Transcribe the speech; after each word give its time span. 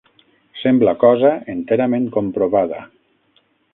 Sembla 0.61 0.93
cosa 1.03 1.33
enterament 1.55 2.07
comprovada 2.17 2.81